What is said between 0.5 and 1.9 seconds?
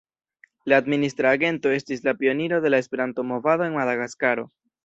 La administra agento